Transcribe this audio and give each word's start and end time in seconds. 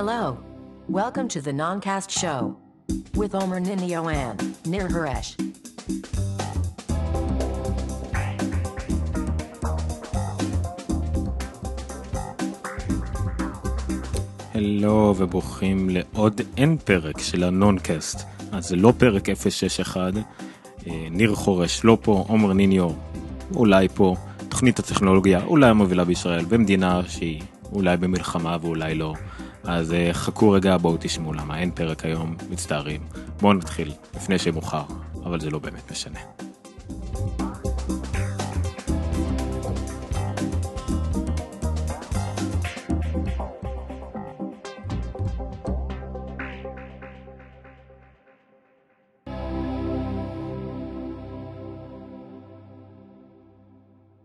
Hello. 0.00 0.36
Welcome 0.88 1.28
to 1.28 1.40
the 1.40 1.52
Noncast 1.52 2.10
Show 2.10 2.56
with 3.14 3.32
Omer 3.32 3.60
Ninio 3.60 4.02
and 4.12 4.38
Nir 4.66 4.88
Haresh. 4.88 5.36
הלו 14.54 15.14
וברוכים 15.16 15.90
לעוד 15.90 16.40
אין 16.56 16.76
פרק 16.84 17.18
של 17.18 17.44
הנונקאסט. 17.44 18.26
אז 18.52 18.68
זה 18.68 18.76
לא 18.76 18.92
פרק 18.98 19.28
061, 19.34 20.12
אה, 20.86 21.06
ניר 21.10 21.34
חורש 21.34 21.84
לא 21.84 21.98
פה, 22.02 22.24
עומר 22.28 22.52
ניניו 22.52 22.90
אולי 23.54 23.88
פה, 23.88 24.16
תוכנית 24.48 24.78
הטכנולוגיה 24.78 25.44
אולי 25.44 25.68
המובילה 25.68 26.04
בישראל, 26.04 26.44
במדינה 26.44 27.00
שהיא 27.08 27.42
אולי 27.72 27.96
במלחמה 27.96 28.56
ואולי 28.60 28.94
לא. 28.94 29.14
אז 29.66 29.92
אה, 29.92 30.10
חכו 30.12 30.50
רגע, 30.50 30.76
בואו 30.76 30.96
תשמעו 31.00 31.32
למה 31.32 31.58
אין 31.58 31.70
פרק 31.70 32.04
היום, 32.04 32.36
מצטערים. 32.50 33.00
בואו 33.40 33.52
נתחיל, 33.52 33.92
לפני 34.16 34.38
שמאוחר, 34.38 34.82
אבל 35.24 35.40
זה 35.40 35.50
לא 35.50 35.58
באמת 35.58 35.90
משנה. 35.90 36.20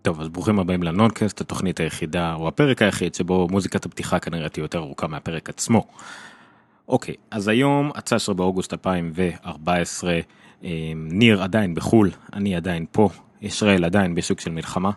טוב, 0.10 0.22
אז 0.22 0.30
ברוכים 0.30 0.60
הבאים 0.60 0.84
לנונקאסט, 0.84 1.42
התוכנית 1.42 1.80
היחידה, 1.80 2.34
או 2.34 2.48
הפרק 2.48 2.82
היחיד 2.82 3.16
שבו 3.16 3.48
מוזיקת 3.52 3.86
הפתיחה 3.86 4.20
כנראה 4.20 4.50
תהיה 4.50 4.64
יותר 4.64 4.80
ארוכה 4.80 5.08
מהפרק 5.08 5.50
עצמו. 5.50 5.88
אוקיי, 6.88 7.16
אז 7.32 7.48
היום, 7.48 7.92
19 8.04 8.36
באוגוסט 8.36 8.74
2014, 8.74 10.20
אה, 10.64 10.92
ניר 10.96 11.44
עדיין 11.44 11.76
בחו"ל, 11.76 12.12
אני 12.34 12.56
עדיין 12.56 12.86
פה, 12.92 13.10
ישראל 13.42 13.86
עדיין 13.86 14.16
בשוק 14.16 14.40
של 14.40 14.52
מלחמה. 14.52 14.92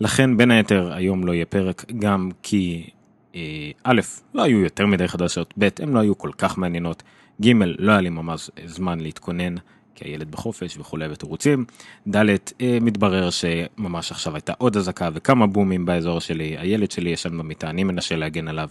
לכן 0.00 0.36
בין 0.36 0.50
היתר 0.50 0.92
היום 0.92 1.26
לא 1.26 1.32
יהיה 1.32 1.46
פרק, 1.46 1.84
גם 1.98 2.30
כי 2.42 2.90
אה, 3.34 3.70
א', 3.84 4.00
לא 4.34 4.42
היו 4.42 4.58
יותר 4.58 4.86
מדי 4.86 5.08
חדשות, 5.08 5.54
ב', 5.58 5.68
הם 5.82 5.94
לא 5.94 6.00
היו 6.00 6.18
כל 6.18 6.30
כך 6.38 6.58
מעניינות, 6.58 7.02
ג', 7.42 7.52
לא 7.78 7.92
היה 7.92 8.00
לי 8.00 8.10
ממש 8.10 8.50
זמן 8.64 9.00
להתכונן. 9.00 9.54
כי 9.98 10.08
הילד 10.08 10.30
בחופש 10.30 10.78
וכולי 10.78 11.06
ותירוצים. 11.10 11.64
ד', 12.08 12.16
אה, 12.60 12.78
מתברר 12.80 13.30
שממש 13.30 14.10
עכשיו 14.10 14.34
הייתה 14.34 14.52
עוד 14.58 14.76
אזעקה 14.76 15.08
וכמה 15.14 15.46
בומים 15.46 15.86
באזור 15.86 16.20
שלי, 16.20 16.56
הילד 16.58 16.90
שלי 16.90 17.10
ישן 17.10 17.38
במיטה, 17.38 17.70
אני 17.70 17.84
מנסה 17.84 18.16
להגן 18.16 18.48
עליו. 18.48 18.68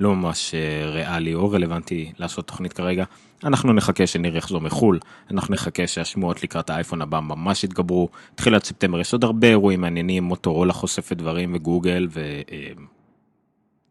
לא 0.00 0.14
ממש 0.14 0.54
אה, 0.54 0.90
ריאלי 0.90 1.34
או 1.34 1.50
רלוונטי 1.50 2.12
לעשות 2.18 2.46
תוכנית 2.46 2.72
כרגע. 2.72 3.04
אנחנו 3.44 3.72
נחכה 3.72 4.06
שניר 4.06 4.36
יחזור 4.36 4.60
מחו"ל, 4.60 4.98
אנחנו 5.30 5.54
נחכה 5.54 5.86
שהשמועות 5.86 6.42
לקראת 6.42 6.70
האייפון 6.70 7.02
הבא 7.02 7.20
ממש 7.20 7.64
יתגברו. 7.64 8.08
תחילת 8.34 8.64
ספטמבר 8.64 9.00
יש 9.00 9.12
עוד 9.12 9.24
הרבה 9.24 9.48
אירועים 9.48 9.80
מעניינים, 9.80 10.24
מוטורולה 10.24 10.72
חושפת 10.72 11.16
דברים 11.16 11.54
וגוגל 11.54 12.08
וסמסונג, 12.08 13.01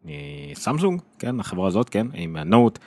אה, 0.08 0.14
כן, 1.20 1.40
החברה 1.40 1.68
הזאת, 1.68 1.90
כן, 1.90 2.08
עם 2.14 2.36
הנוט. 2.36 2.80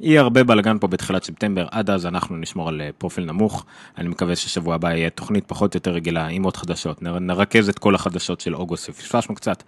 יהיה 0.00 0.20
הרבה 0.20 0.44
בלאגן 0.44 0.78
פה 0.78 0.86
בתחילת 0.86 1.24
ספטמבר, 1.24 1.66
עד 1.70 1.90
אז 1.90 2.06
אנחנו 2.06 2.36
נשמור 2.36 2.68
על 2.68 2.80
אה, 2.80 2.90
פרופיל 2.98 3.24
נמוך. 3.24 3.64
אני 3.98 4.08
מקווה 4.08 4.36
ששבוע 4.36 4.74
הבא 4.74 4.90
יהיה 4.90 5.10
תוכנית 5.10 5.44
פחות 5.46 5.74
או 5.74 5.76
יותר 5.76 5.90
רגילה 5.90 6.26
עם 6.26 6.42
עוד 6.42 6.56
חדשות, 6.56 7.02
נרכז 7.02 7.68
את 7.68 7.78
כל 7.78 7.94
החדשות 7.94 8.40
של 8.40 8.54
אוגוסט 8.54 8.86
שפספסנו 8.86 9.34
קצת, 9.34 9.62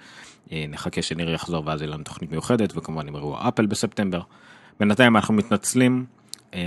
אה, 0.53 0.64
נחכה 0.69 1.03
שניר 1.03 1.30
יחזור 1.30 1.67
ואז 1.67 1.83
יהיה 1.83 1.92
לנו 1.92 2.05
תוכנית 2.05 2.30
מיוחדת, 2.30 2.77
וכמובן 2.77 3.08
עם 3.08 3.17
אירוע 3.17 3.48
אפל 3.48 3.67
בספטמבר. 3.67 4.20
בינתיים 4.80 5.17
אנחנו 5.17 5.34
מתנצלים, 5.34 6.05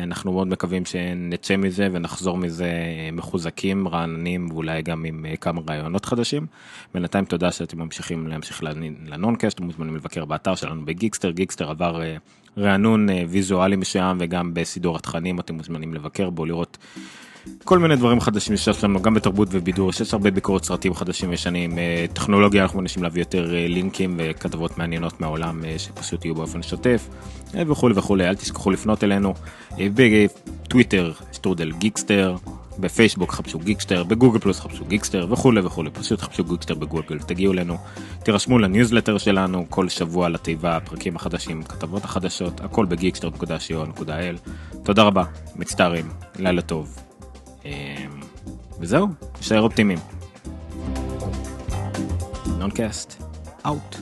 אנחנו 0.03 0.33
מאוד 0.33 0.47
מקווים 0.47 0.85
שנצא 0.85 1.57
מזה 1.57 1.87
ונחזור 1.91 2.37
מזה 2.37 2.71
מחוזקים, 3.13 3.87
רעננים 3.87 4.51
ואולי 4.51 4.81
גם 4.81 5.05
עם 5.05 5.25
כמה 5.41 5.61
רעיונות 5.67 6.05
חדשים. 6.05 6.45
בינתיים 6.93 7.25
תודה 7.25 7.51
שאתם 7.51 7.79
ממשיכים 7.79 8.27
להמשיך 8.27 8.63
לנונקאסט, 9.05 9.55
אתם 9.57 9.65
מוזמנים 9.65 9.95
לבקר 9.95 10.25
באתר 10.25 10.55
שלנו 10.55 10.85
בגיקסטר, 10.85 11.31
גיקסטר 11.31 11.69
עבר 11.69 12.01
רענון 12.57 13.09
אה, 13.09 13.23
ויזואלי 13.29 13.75
מסוים 13.75 14.17
וגם 14.19 14.53
בסידור 14.53 14.95
התכנים 14.95 15.39
אתם 15.39 15.55
מוזמנים 15.55 15.93
לבקר 15.93 16.29
בו 16.29 16.45
לראות 16.45 16.77
כל 17.63 17.79
מיני 17.79 17.95
דברים 17.95 18.19
חדשים 18.19 18.57
שיש 18.57 18.83
לנו 18.83 19.01
גם 19.01 19.13
בתרבות 19.13 19.47
ובידור 19.51 19.93
שיש 19.93 20.13
הרבה 20.13 20.31
ביקורות 20.31 20.65
סרטים 20.65 20.93
חדשים 20.93 21.29
וישנים 21.29 21.79
אה, 21.79 22.05
טכנולוגיה 22.13 22.63
אנחנו 22.63 22.81
מנסים 22.81 23.03
להביא 23.03 23.21
יותר 23.21 23.55
אה, 23.55 23.67
לינקים 23.67 24.15
וכתבות 24.17 24.77
מעניינות 24.77 25.21
מהעולם 25.21 25.63
שפשוט 25.77 26.25
יהיו 26.25 26.35
באופן 26.35 26.63
שוטף 26.63 27.07
וכולי 27.51 27.93
וכולי 27.97 28.29
אל 28.29 28.35
תשכחו 28.35 28.71
לפנות 28.71 29.03
אלינו 29.03 29.33
בטוויטר 29.77 31.11
שטרודל 31.31 31.71
גיקסטר 31.71 32.35
בפייסבוק 32.79 33.31
חפשו 33.31 33.59
גיקסטר, 33.59 34.03
בגוגל 34.03 34.39
פלוס 34.39 34.59
חפשו 34.59 34.85
גיקסטר 34.85 35.27
וכולי 35.29 35.61
וכולי, 35.61 35.89
פשוט 35.89 36.21
חפשו 36.21 36.43
גיקסטר 36.43 36.75
בגוגל, 36.75 37.19
תגיעו 37.19 37.53
אלינו, 37.53 37.77
תירשמו 38.23 38.59
לניוזלטר 38.59 39.17
שלנו 39.17 39.65
כל 39.69 39.89
שבוע 39.89 40.29
לתיבה, 40.29 40.77
הפרקים 40.77 41.15
החדשים, 41.15 41.63
כתבות 41.63 42.03
החדשות, 42.03 42.61
הכל 42.61 42.85
בגיקסטר.co.il. 42.85 44.49
תודה 44.83 45.03
רבה, 45.03 45.23
מצטערים, 45.55 46.09
לילה 46.39 46.61
טוב. 46.61 47.04
וזהו, 48.79 49.07
נשאר 49.39 49.61
אופטימיים. 49.61 49.99
נונקאסט, 52.59 53.23
out. 53.65 53.95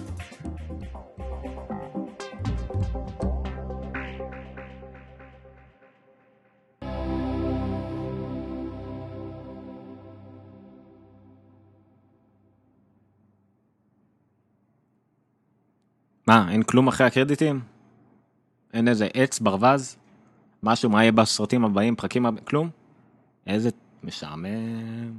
מה, 16.27 16.51
אין 16.51 16.63
כלום 16.63 16.87
אחרי 16.87 17.07
הקרדיטים? 17.07 17.59
אין 18.73 18.87
איזה 18.87 19.07
עץ, 19.13 19.39
ברווז? 19.39 19.95
משהו, 20.63 20.89
מה 20.89 21.01
יהיה 21.03 21.11
בסרטים 21.11 21.65
הבאים, 21.65 21.95
פרקים 21.95 22.25
הבאים? 22.25 22.45
כלום? 22.45 22.69
איזה 23.47 23.69
Misame. 24.03 25.13